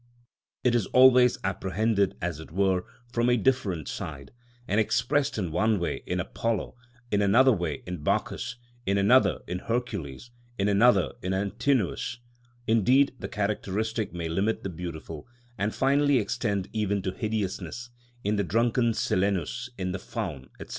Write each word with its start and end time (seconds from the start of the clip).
It 0.63 0.73
is 0.73 0.87
always 0.87 1.37
apprehended, 1.43 2.17
as 2.23 2.39
it 2.39 2.49
were, 2.51 2.85
from 3.13 3.29
a 3.29 3.37
different 3.37 3.87
side, 3.87 4.31
and 4.67 4.79
expressed 4.79 5.37
in 5.37 5.51
one 5.51 5.77
way 5.77 6.01
in 6.07 6.19
Apollo, 6.19 6.75
in 7.11 7.21
another 7.21 7.51
way 7.51 7.83
in 7.85 8.01
Bacchus, 8.03 8.55
in 8.87 8.97
another 8.97 9.41
in 9.45 9.59
Hercules, 9.59 10.31
in 10.57 10.67
another 10.67 11.11
in 11.21 11.35
Antinous; 11.35 12.17
indeed 12.65 13.13
the 13.19 13.27
characteristic 13.29 14.11
may 14.11 14.27
limit 14.27 14.63
the 14.63 14.69
beautiful, 14.71 15.27
and 15.55 15.71
finally 15.75 16.17
extend 16.17 16.67
even 16.73 17.03
to 17.03 17.11
hideousness, 17.11 17.91
in 18.23 18.37
the 18.37 18.43
drunken 18.43 18.95
Silenus, 18.95 19.69
in 19.77 19.91
the 19.91 19.99
Faun, 19.99 20.49
&c. 20.59 20.65